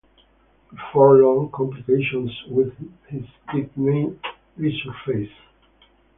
Before 0.71 1.17
long, 1.19 1.51
complications 1.51 2.31
with 2.49 2.73
his 3.07 3.21
kidney 3.51 4.17
resurfaced. 4.57 5.29